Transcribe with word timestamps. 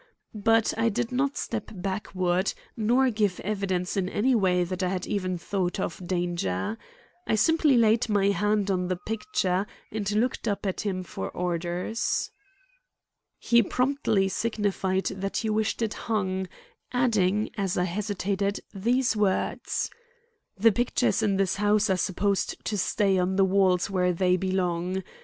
But 0.33 0.75
I 0.79 0.89
did 0.89 1.11
not 1.11 1.37
step 1.37 1.69
backward, 1.75 2.53
nor 2.75 3.11
give 3.11 3.39
evidence 3.41 3.95
in 3.95 4.09
any 4.09 4.33
way 4.33 4.63
that 4.63 4.81
I 4.81 4.87
had 4.87 5.05
even 5.05 5.37
thought 5.37 5.79
of 5.79 6.01
danger. 6.07 6.79
I 7.27 7.35
simply 7.35 7.77
laid 7.77 8.09
my 8.09 8.29
hand 8.29 8.71
on 8.71 8.87
the 8.87 8.95
picture 8.95 9.67
and 9.91 10.09
looked 10.13 10.47
up 10.47 10.65
at 10.65 10.81
him 10.81 11.03
for 11.03 11.29
orders. 11.29 12.31
He 13.37 13.61
promptly 13.61 14.27
signified 14.27 15.03
that 15.05 15.37
he 15.37 15.51
wished 15.51 15.83
it 15.83 15.93
hung, 15.93 16.47
adding 16.91 17.51
as 17.55 17.77
I 17.77 17.83
hesitated 17.83 18.59
these 18.73 19.15
words: 19.15 19.91
"The 20.57 20.71
pictures 20.71 21.21
in 21.21 21.37
this 21.37 21.57
house 21.57 21.91
are 21.91 21.95
supposed 21.95 22.65
to 22.65 22.75
stay 22.75 23.19
on 23.19 23.35
the 23.35 23.45
walls 23.45 23.91
where 23.91 24.13
they 24.13 24.35
belong. 24.35 25.03